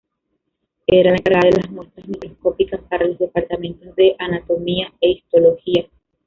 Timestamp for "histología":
5.11-5.87